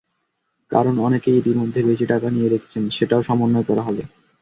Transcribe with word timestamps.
কারণ, 0.71 0.95
অনেকেই 0.99 1.37
ইতিমধ্যে 1.37 1.79
বেশি 1.83 2.05
টাকা 2.05 2.27
নিয়ে 2.29 2.49
রেখেছেন, 2.49 2.83
সেটাও 2.89 3.21
সমন্বয় 3.21 3.65
করা 3.67 3.81
হবে। 3.81 4.03